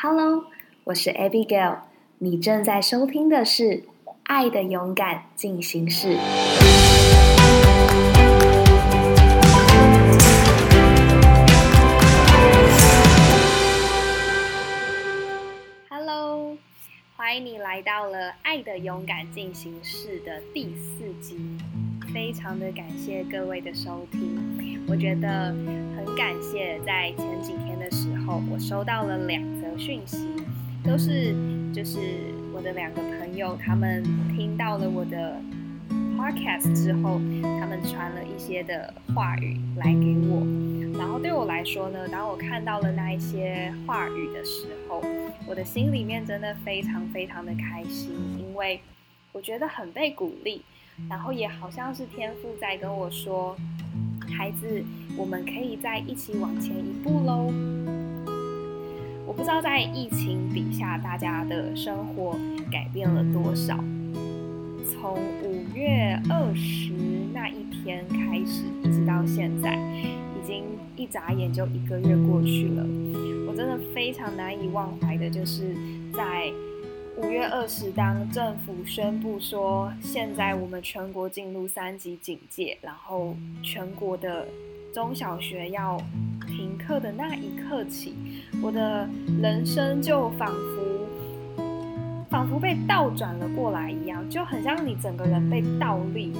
[0.00, 0.44] Hello，
[0.84, 1.78] 我是 Abigail，
[2.18, 3.64] 你正在收听的是
[4.22, 6.16] 《爱的勇敢进行式》。
[15.88, 16.56] Hello，
[17.16, 21.36] 欢迎你来到了《爱的勇敢进行式》的第四集，
[22.14, 24.38] 非常的感谢各位的收听。
[24.86, 25.52] 我觉得
[25.96, 30.26] 很感谢，在前几天的时候，我收到了两则讯息，
[30.82, 31.34] 都是
[31.74, 31.98] 就是
[32.54, 34.02] 我的两个朋友，他们
[34.34, 35.36] 听到了我的
[36.16, 40.46] podcast 之后，他们传了一些的话语来给我。
[40.98, 45.02] 然后对我来说呢，当我看到了那一些话语的时候，
[45.46, 48.80] 我的心里面真的非常非常的开心，因为
[49.32, 50.62] 我觉得很被鼓励，
[51.10, 53.54] 然后也好像是天赋在跟我说，
[54.36, 54.82] 孩子，
[55.16, 57.52] 我们可以再一起往前一步喽。
[59.38, 62.36] 不知道在疫情底下，大家的生活
[62.72, 63.76] 改变了多少。
[64.90, 66.92] 从五月二十
[67.32, 69.76] 那一天开始，一直到现在，
[70.34, 70.64] 已经
[70.96, 72.84] 一眨眼就一个月过去了。
[73.46, 75.72] 我真的非常难以忘怀的，就是
[76.12, 76.52] 在
[77.16, 84.48] 五月二十，当政府宣布说现在我们全国进入三级警戒，然后全国的
[84.92, 85.96] 中小学要
[86.58, 88.16] 停课的那一刻起，
[88.60, 89.08] 我的
[89.40, 90.98] 人生就仿佛。
[92.28, 96.32] 仿佛被倒转了过来一样，就很像你整个人被倒立，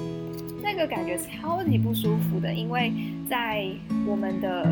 [0.61, 2.53] 那个感觉超级不舒服的。
[2.53, 2.93] 因为
[3.31, 3.65] 在
[4.07, 4.65] 我们的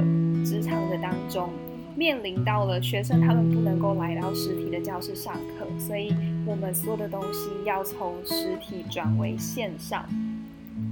[0.45, 1.49] 职场的当中，
[1.95, 6.13] 面临到了学生他们不能够来到实体的教室上课，所以
[6.45, 10.05] 我们所有的东西要从实体转为线上，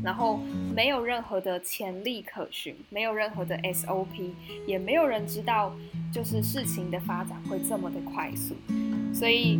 [0.04, 0.38] 然后
[0.74, 4.30] 没有任何的潜力可循，没有任何的 SOP，
[4.66, 5.74] 也没有人知道
[6.12, 8.54] 就是事情的发展会这么的快速，
[9.12, 9.58] 所以。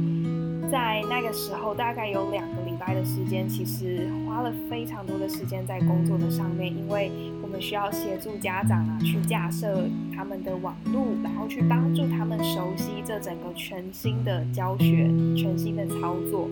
[0.73, 9.86] 在那个时候，大概有两个礼拜的时间，其实花了非常多的时间在工作的上面，因为我们需要协助家长啊，去架设
[10.17, 16.48] 他们的网络，然后去帮助他们熟悉这整个全新的教学、全新的操作。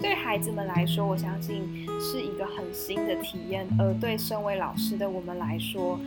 [0.00, 5.98] 对孩子们来说，我相信是一个很新的体验，而对身为老师的我们来说，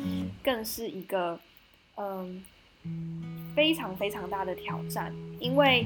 [0.44, 1.40] 更是一个
[1.96, 2.44] 嗯
[3.56, 5.85] 非常非常大的挑战，因为。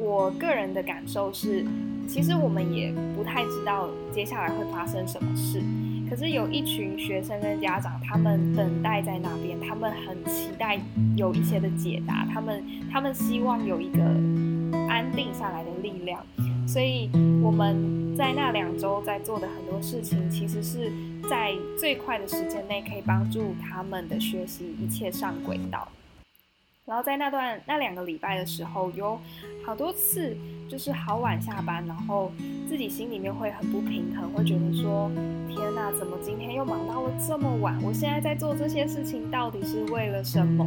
[0.00, 1.66] 我个人的感受是，
[2.06, 5.60] 其实我们也不太知道接下来会发生什么事。
[6.08, 10.80] 可是有一群学生跟家长，他们等待在那边，他们很期待
[11.16, 14.00] 有一些的解答，他们他们希望有一个
[14.88, 16.24] 安定下来的力量。
[16.68, 17.08] 所以
[17.42, 20.92] 我们在那两周在做的很多事情，其实是
[21.26, 25.88] 在最快的时间内可以帮助他们的学习一切上轨道。
[26.84, 29.18] 然后在那段那两个礼拜的时候，有
[29.64, 30.36] 好多次
[30.68, 32.30] 就是好晚下班，然后
[32.68, 35.10] 自己心里面会很不平衡，会觉得说：
[35.48, 37.78] 天哪，怎么今天又忙到了这么晚？
[37.82, 40.64] 我现在在做这些事情到底是为了什么？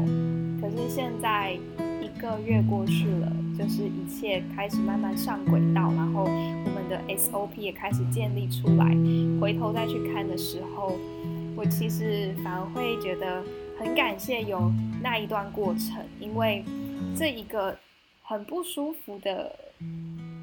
[0.60, 1.54] 可是现在
[2.02, 8.98] 一个月过去了，就是一切开始慢慢上轨道，然后我们的 SOP 也开始建立出来。
[9.40, 10.98] 回头再去看的时候，
[11.56, 13.44] 我其实反而会觉得。
[13.80, 14.72] 很感谢有
[15.02, 16.64] 那一段过程，因为
[17.16, 17.76] 这一个
[18.22, 19.52] 很不舒服的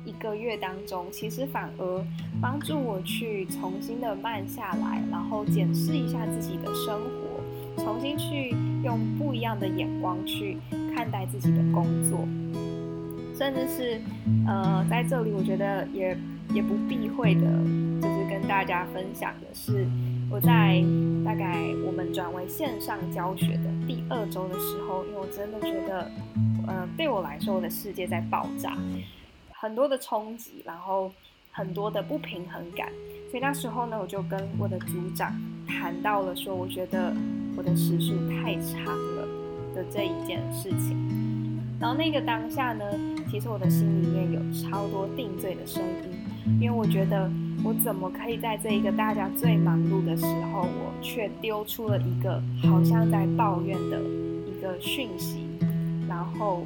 [0.05, 2.05] 一个月当中，其实反而
[2.43, 8.53] 帮助我去重新的慢下来，然后检视一下自己的生活，重新去
[8.83, 10.57] 用不一样的眼光去
[10.93, 12.27] 看待自己的工作，
[13.39, 14.01] 甚至是
[14.49, 16.19] 呃，在这里我觉得也
[16.53, 17.43] 也不避讳的，
[18.03, 19.87] 就是跟大家分享的是。
[20.31, 20.85] 我在
[21.25, 26.11] 大概我们转为线上教学的第二周的时候，因为我真的觉得，
[26.67, 28.77] 呃，对我来说，我的世界在爆炸，
[29.53, 31.11] 很多的冲击，然后
[31.51, 32.91] 很多的不平衡感，
[33.31, 35.33] 所以那时候呢，我就跟我的组长
[35.67, 37.15] 谈到了，说我觉得
[37.57, 39.27] 我的时数太长了
[39.75, 40.95] 的这一件事情。
[41.81, 42.85] 然后那个当下呢，
[43.31, 47.31] 其实我的心里面有超多定罪的声音，因为我觉得。
[47.65, 54.01] 我怎么可以在这一个大家最忙碌的时候，我却丢出了一个好像在抱怨的
[54.47, 55.41] 一个讯息？
[56.09, 56.63] 然后，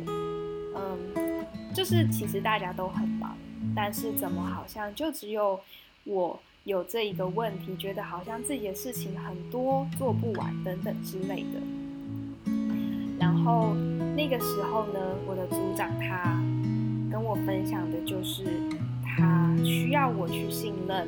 [0.77, 3.35] 嗯，就是其实大家都很忙，
[3.75, 5.59] 但是怎么好像就只有
[6.05, 12.53] 我有这一个问题，觉得好像自己的事情很多做不完等等之类的。
[13.19, 13.75] 然后
[14.15, 16.39] 那个时候呢，我的组长他
[17.13, 18.45] 跟我分享的就是。
[19.15, 21.07] 他需要我去信任，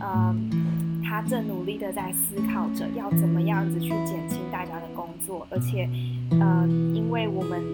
[0.00, 5.90] 嗯，他正努力的在思考着要怎么样子去减轻大家的工作，而且，
[6.38, 6.64] 呃，
[6.94, 7.64] 因为我们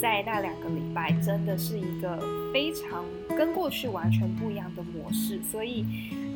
[0.00, 2.18] 在那两个礼拜真的是一个
[2.52, 5.86] 非常跟过去完全不一样的模式，所以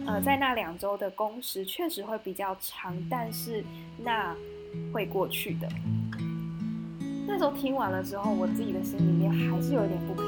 [0.06, 3.64] 呃，在那两周的工时确实会比较长，但是
[3.98, 4.32] 那
[4.92, 5.68] 会过去的。
[7.26, 10.24] 那时候听完了之后，我自己的心里面还是有一点不平，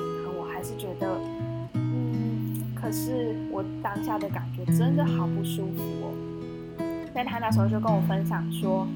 [0.62, 1.20] 是觉得，
[1.74, 6.14] 嗯，可是我当下的感觉真的好不舒服哦。
[7.14, 8.86] 但他那时候就跟我分享说，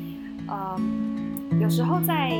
[0.48, 2.32] 嗯，有时候在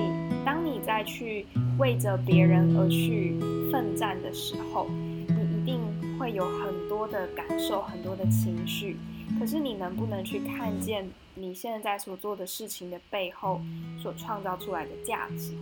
[0.44, 1.46] 当你在去
[1.78, 3.38] 为着别人而去
[3.70, 4.88] 奋战的时候，
[5.29, 5.81] 你一定
[6.19, 8.96] 会有很多的感受，很多的情绪。
[9.38, 13.61] 可是你能不能去看见你现在所做的事情的背后
[14.00, 15.52] 所创造出来的价值？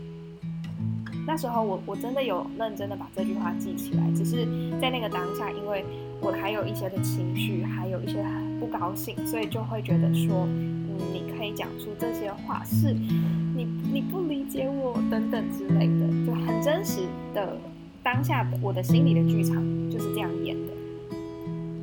[1.26, 4.46] 那时候我我真的有认真的把这句话记起来，只是
[4.80, 5.84] 在那个当下，因为
[6.20, 8.24] 我还有一些的情绪，还有一些
[8.60, 17.00] 不高兴，所以就会觉得说，嗯，你可以讲出这些话，是你你不理解我等等之类的，就很真实
[17.34, 17.56] 的
[18.02, 19.56] 当下的我的心里的剧场
[19.90, 20.72] 就是这样演的。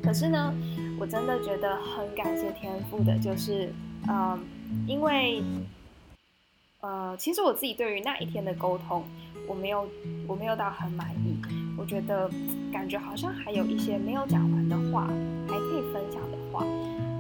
[0.04, 0.54] 可是呢？
[1.00, 3.74] 我真的觉得很感谢天赋的，就是，
[4.08, 4.40] 嗯，
[4.86, 5.42] 因为，
[6.80, 9.04] 呃，其实我自己对于那一天的沟通，
[9.52, 9.86] 我没有，
[10.28, 11.36] 我没有到很满意。
[11.78, 12.32] 我觉得
[12.72, 15.08] 感觉好像还有一些没有讲完的话，
[15.46, 16.66] 还可以分享的话，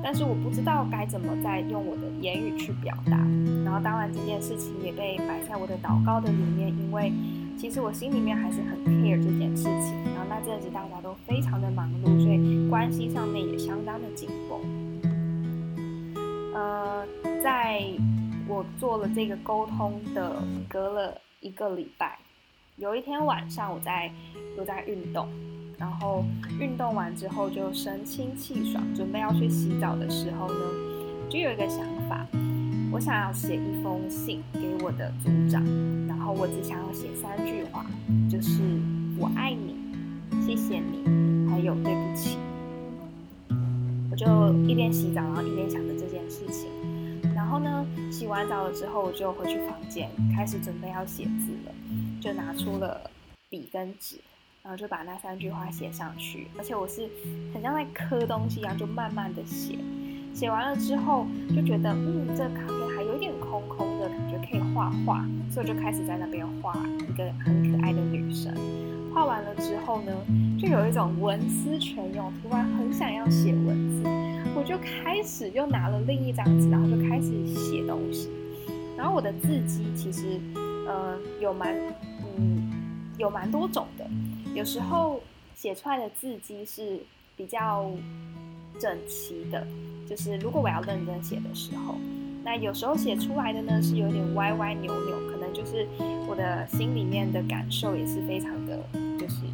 [0.01, 3.17] 但是我不知道该怎么再用我的言语去表达。
[3.65, 7.11] 然后当然这件事情也被摆在我的祷告的里面，因为。
[7.57, 14.59] 其实我心里面还是很 care 这件事情，然后那阵子大家都非常的忙碌，所以关系上面也相当的紧绷。
[16.55, 17.05] 呃，
[17.43, 17.83] 在
[18.47, 22.19] 我做了这个沟通的隔了一个礼拜，
[22.77, 24.11] 有一天晚上我在
[24.57, 25.27] 我在运动，
[25.77, 26.23] 然后
[26.59, 30.59] 运动完之后就神清气爽，准备要去洗澡的时候呢，
[31.29, 32.25] 就有一个想法。
[32.91, 35.63] 我想要写一封信给我的组长，
[36.07, 37.85] 然后我只想要写三句话，
[38.29, 38.61] 就是
[39.17, 39.75] 我爱你，
[40.45, 42.37] 谢谢你，还有对不起。
[44.11, 46.69] 我就一边洗澡，然后一边想着这件事情。
[47.41, 51.73] 然后呢，洗完澡了之后，我就回去房间，开始准备要写字了，
[52.21, 53.01] 就拿出了
[53.49, 54.17] 笔跟纸，
[54.61, 56.47] 然后就把那三句话写上去。
[56.55, 57.09] 而且我是
[57.51, 59.79] 很像在刻东西一样，就慢慢的写。
[60.35, 66.77] 写完了之后，就觉得嗯，这个卡片还有点空空的感觉，可以画画，所以我就开始在那边画
[67.09, 68.53] 一个很可爱的女生。
[69.15, 70.13] 画完了之后呢，
[70.59, 74.03] 就有一种文思泉涌，突然很想要写文字，
[74.55, 78.29] 我就开始又拿了另一张纸，然后就开始写东西。
[78.97, 80.39] 然后我的字迹其实，
[80.87, 81.75] 呃，有蛮
[82.37, 82.69] 嗯
[83.17, 84.05] 有蛮多种的，
[84.53, 85.21] 有时候
[85.55, 86.99] 写出来的字迹是
[87.35, 87.89] 比较
[88.79, 89.65] 整齐的。
[90.07, 91.95] 就是如果我要认真写的时候，
[92.43, 95.87] 那有时候写出来的呢是有点歪歪扭扭，可能就是
[96.27, 98.77] 我的心里面的感受也是非常的，
[99.17, 99.45] 就是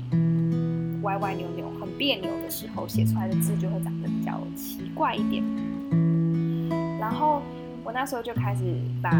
[1.03, 5.43] 歪歪扭扭、很别扭的时候，写出来的字就会长得较奇怪一点。
[6.99, 7.41] 然后
[7.83, 8.63] 我那时候就开始
[9.01, 9.11] 把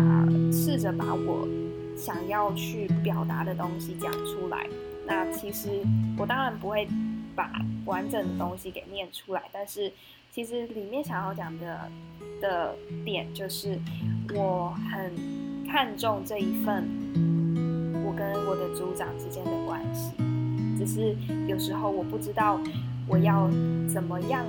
[0.52, 1.48] 试着把我
[1.96, 4.68] 想要去表达的东西讲出来。
[5.08, 5.70] 那其实
[6.18, 6.88] 我当然不会
[7.36, 7.50] 把
[7.86, 9.92] 完整的东西给念出来，但是。
[10.30, 11.90] 其实里面想要讲的
[12.40, 13.80] 的点就是，
[14.36, 15.12] 我很
[15.66, 16.84] 看重这一份
[18.06, 20.14] 我跟我的组长之间的关系，
[20.78, 21.16] 只是
[21.48, 22.60] 有时候我不知道
[23.08, 23.50] 我要
[23.92, 24.46] 怎么样，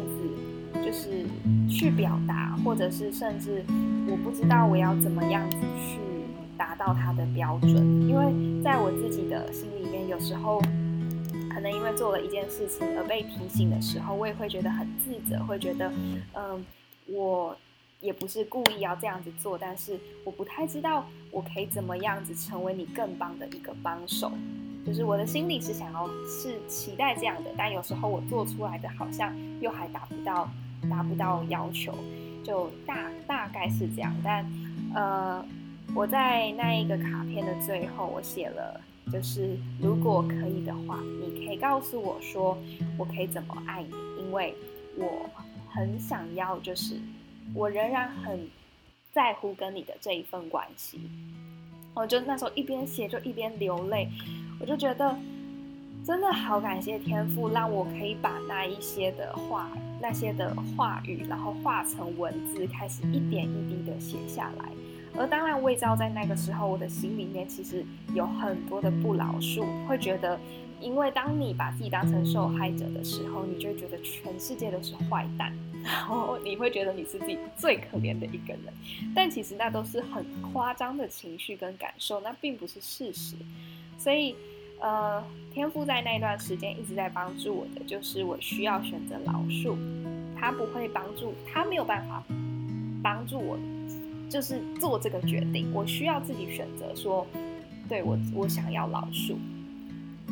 [0.89, 1.27] 就是
[1.69, 3.63] 去表达，或者是甚至
[4.09, 5.99] 我不知道我要怎么样子去
[6.57, 7.77] 达到他的标准，
[8.09, 10.63] 因为在我自己的心里面，有时候。
[11.51, 15.91] 可能因为做了一件事情而被提醒的时候，我也会觉得很自责，会觉得，
[16.33, 16.65] 嗯，
[17.09, 17.57] 我
[18.01, 24.31] 也不是故意要这样子做，但是我不太知道我可以怎么样子成为你更棒的一个帮手。
[24.87, 30.49] 就是我的心里是想要是期待这样的，但有时候我做出来的好像又还达不到
[30.91, 31.95] 达不到要求，
[32.45, 34.15] 就大大概是这样。
[34.23, 34.45] 但
[34.95, 35.45] 呃，
[35.95, 38.81] 我在那一个卡片的最后，我写了。
[39.11, 42.59] 就是如果可以的话，你可以告诉我说，
[42.99, 43.91] 我可以怎么爱你？
[44.23, 44.55] 因为
[44.99, 45.31] 我
[45.71, 47.01] 很想要，就是
[47.55, 48.47] 我仍然很
[49.11, 51.01] 在乎跟你的这一份关系。
[51.95, 54.11] 我就那时候一边写就一边流泪，
[54.61, 55.17] 我就觉得
[56.05, 64.71] 真的好感谢天赋，让我可以把那一些的话、那些的话语，然后化成文字，开始一点一滴的写下来。
[65.17, 70.39] 而当然，魏昭，在那个时候，我的心里面其实有很多的不饶恕，会觉得，
[70.81, 75.53] 因为当你把自己当成受害者的时候，你就觉得全世界都是坏蛋，
[75.83, 78.73] 然后你会觉得你是自己最可怜的一个人，
[79.15, 83.35] 但其实那都是很夸张的情绪跟感受，那并不是事实。
[83.97, 84.37] 所以，
[84.81, 89.77] 呃，天赋在那段时间一直在帮助我的，就是我需要选择老树，
[90.39, 92.23] 他不会帮助，他没有办法
[93.03, 93.59] 帮助我，
[94.31, 97.27] 就是做这个决定，我需要自己选择，说，
[97.89, 99.39] 对我，我想要老树。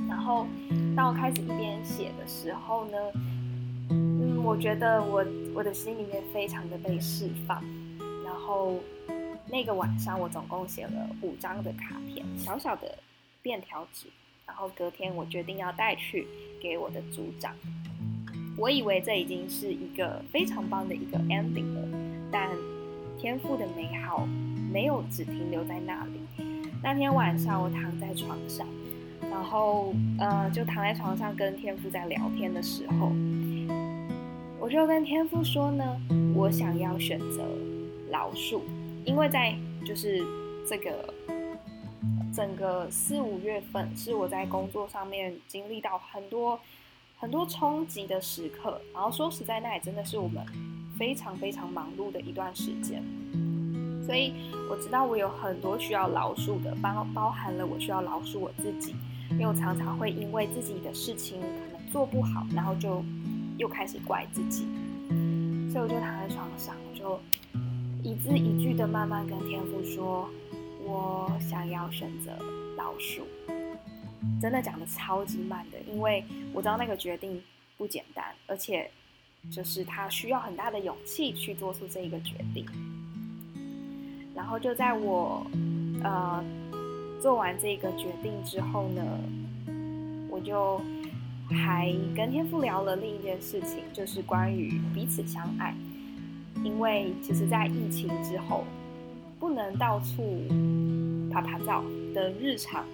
[0.09, 0.47] 然后，
[0.97, 2.99] 当我开始一边写的时候呢，
[3.91, 7.61] 嗯，我觉得我我的心里面非常的被释放。
[8.25, 8.75] 然后
[9.50, 12.97] 那个晚上，我总共写了五张的卡片，小小的
[13.43, 14.07] 便条纸。
[14.47, 16.26] 然后隔天，我决定要带去
[16.61, 17.55] 给我的组长。
[18.57, 21.88] 我以为这已经是一个非常棒的一个 ending 了，
[22.33, 22.50] 但
[23.19, 24.26] 天赋的美好
[24.73, 26.45] 没有只停留在那里。
[26.83, 28.67] 那天晚上，我躺在床上。
[29.29, 33.12] 然后，呃，就躺在床上跟天赋在聊天的时候，
[34.59, 35.85] 我就跟天赋说呢，
[36.35, 37.43] 我想要选择
[38.11, 38.62] 老树，
[39.05, 40.25] 因为在就是
[40.67, 41.12] 这个
[42.37, 46.61] 整个四五月份是我在工作上面经历到很多
[47.19, 50.45] 很多冲击的时刻，然后说实在，那也真的是我们
[50.99, 53.02] 非常非常忙碌的一段时间，
[54.05, 54.35] 所以
[54.69, 58.95] 我知道我有很多需要饶恕的，包包含了我需要饶恕我自己。
[59.31, 63.02] 因为我常常会因为自己的事情可能做不好，然后就
[63.59, 64.69] 又开始怪自己，
[65.73, 67.19] 所以我就躺在床上，我就
[68.05, 70.28] 一字一句的慢慢跟天父说，
[70.87, 72.31] 我想要选择
[72.76, 73.26] 老鼠，
[74.40, 77.43] 真的讲的超级慢的，因为我知道那个决定
[77.76, 78.90] 不简单，而且
[79.50, 82.64] 就是他需要很大的勇气去做出这一个决定，
[84.35, 85.47] 然后就在我
[86.02, 86.45] 呃。
[87.19, 89.02] 做完这个决定之后呢，
[90.28, 90.78] 我就
[91.49, 95.75] 还跟天父聊了另一件事情，就是关于彼此相爱。
[96.62, 98.64] 因为其实，在疫情之后，
[99.38, 100.43] 不能到处
[101.31, 102.85] 拍拍照的日常，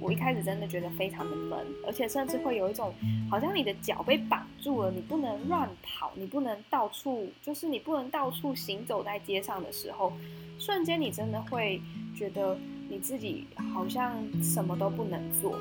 [0.00, 2.92] 我一开始真的觉得非常的闷，而且甚至会有一种
[3.30, 10.12] 好像你的脚被绑住了，你不能乱跑，你不能到处，就是你不能到处行走在街上的时候，
[10.58, 11.80] 瞬间你真的会
[12.16, 12.56] 觉得。
[12.88, 15.58] 你自己好像什么都不能做，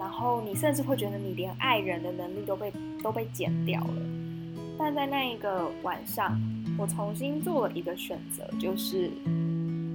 [0.00, 3.94] 然后你甚至会觉得你连爱人的能力都被都被减掉了。
[4.78, 6.40] 但在那一个晚上，
[6.78, 9.10] 我重新做了一个选择，就是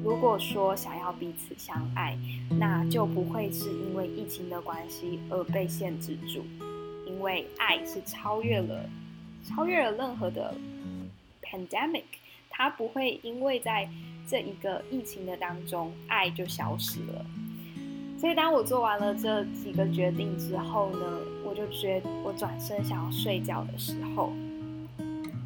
[0.03, 2.17] 如果说想要彼此相爱，
[2.59, 6.43] 那就不会是因为疫情的关系而被限制住，
[7.05, 8.89] 因为爱是超越了
[9.43, 10.53] 超越了任何的
[11.41, 12.03] pandemic，
[12.49, 13.89] 它不会因为在。
[14.29, 17.25] 这一个疫情的当中，爱就消失了。
[18.19, 20.99] 所以当我做完了这几个决定之后呢，
[21.45, 24.33] 我就觉我转身想要睡觉的时候，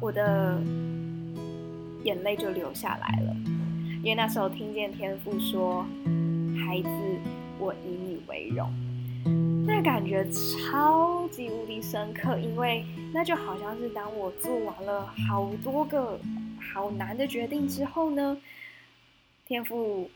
[0.02, 0.60] 我的
[2.02, 3.36] 眼泪就流下来了。
[4.02, 5.86] 因为那时候听见天父说
[6.66, 6.88] ：“孩子，
[7.60, 8.68] 我以你为荣。”
[9.64, 16.18] 那感觉超级无敌深刻，因为那就好像是当我做完了好多个
[16.60, 18.36] 好难的决定之后呢。
[19.46, 20.10] 天赋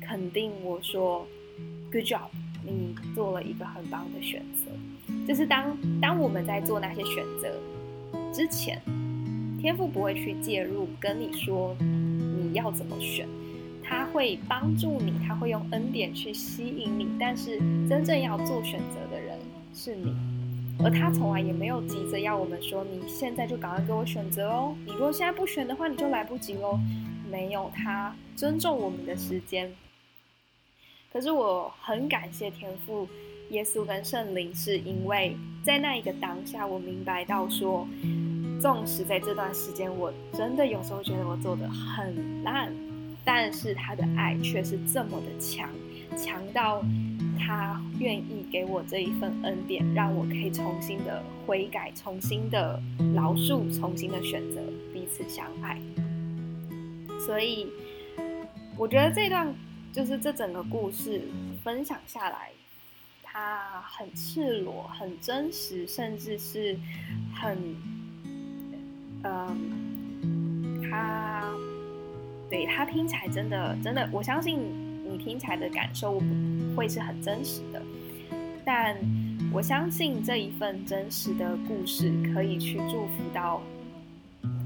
[0.00, 1.26] 肯定我说
[1.92, 2.28] ，Good job，
[2.64, 4.70] 你做了一个很棒的选择。
[5.28, 7.52] 就是当当我们在做那些选择
[8.32, 8.80] 之前，
[9.66, 13.26] 天赋不会去介入跟你说你要怎么选，
[13.82, 17.08] 他会帮助你，他会用恩典去吸引你。
[17.18, 17.58] 但是
[17.88, 19.36] 真正要做选择的人
[19.74, 20.14] 是你，
[20.84, 24.72] 而他从来也没有急着要我们说你现在就赶快给我选择哦。
[24.86, 26.78] 你如果现在不选的话，你就来不及喽。
[27.28, 29.74] 没有他尊重我们的时间，
[31.12, 33.08] 可是我很感谢天赋、
[33.50, 37.84] 耶稣跟圣灵，是因为在那一个当下，我明白到说，
[38.60, 42.72] 纵使在这段时间，我真的有时候觉得我做的很烂，
[43.24, 45.68] 但是他的爱却是这么的强，
[46.16, 46.82] 强到
[47.38, 52.80] 他愿意给我这一份恩典，让我可以重新的悔改，重新的
[53.14, 54.60] 饶恕，重新的选择
[54.92, 55.80] 彼此相爱。
[57.18, 57.66] 所以，
[58.76, 59.52] 我觉得这段
[59.92, 61.22] 就是这整个故事
[61.62, 62.50] 分享下来，
[63.22, 66.76] 它很赤裸、很真实，甚至是
[67.34, 67.58] 很，
[69.24, 71.50] 嗯，他，
[72.48, 74.60] 对他听起来真的真的，我相信
[75.10, 76.22] 你听起来的感受
[76.76, 77.82] 会是很真实的。
[78.64, 78.96] 但
[79.52, 83.62] 我相信这一份真实的故事可以去祝福到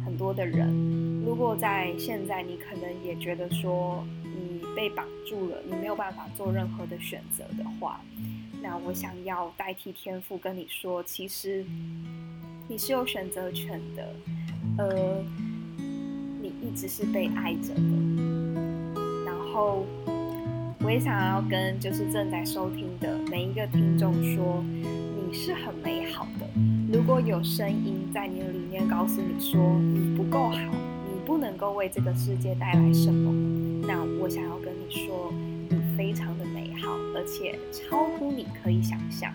[0.05, 1.23] 很多的人。
[1.25, 8.01] 如果在现在你可能也觉得说你被绑住了，你没有办法做任何的选择的话，
[8.63, 11.65] 那我想要代替天赋跟你说，其实
[12.69, 14.15] 你是有选择权的。
[14.81, 15.23] 而
[16.41, 17.83] 你一直是被爱着的。
[19.27, 19.85] 然后，
[20.83, 26.49] 我也想要跟就是正在收听的每一个听众说，你是很美好的。
[26.91, 35.33] 如果有声音在你的里面告诉你说你不够好，你不能够为这个世界带来什么，那我想要跟你说，
[35.69, 39.33] 你非常的美好，而且超乎你可以想象。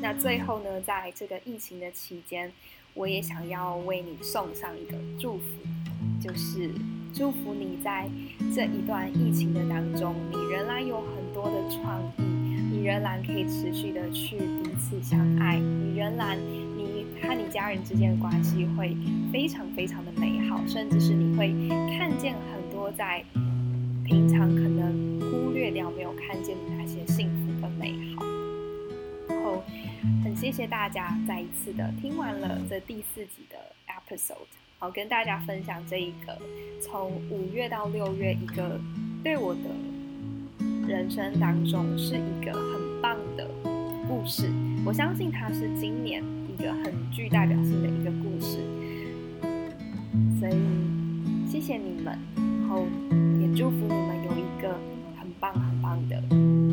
[0.00, 2.52] 那最后呢，在这个疫情的期间，
[2.98, 5.44] 我也想要为你送上一个祝福，
[6.20, 6.68] 就是
[7.14, 8.10] 祝福你在
[8.52, 12.22] 这一段疫情的当中，你仍然有很多的创意，
[12.72, 16.36] 你仍然可以持续的去彼此相爱，你仍然
[16.76, 18.96] 你和你家人之间的关系会
[19.32, 21.54] 非常非常的美好，甚至是你会
[21.96, 23.24] 看见很多在
[24.04, 28.27] 平常可能忽略掉没有看见的那些幸福和美好。
[30.40, 33.56] 谢谢大家再一次的听完了这第四集的
[33.88, 34.36] episode，
[34.78, 36.38] 好跟大家分享这一个
[36.80, 38.80] 从五月到六月一个
[39.24, 39.60] 对我的
[40.86, 43.50] 人生当中是一个很棒的
[44.06, 44.48] 故事，
[44.86, 48.58] 我相信它是今年一个很具代表性的一个故事，
[50.38, 52.86] 所以谢谢你们，然后
[53.40, 54.78] 也祝福你们有一个
[55.18, 56.67] 很棒很棒的。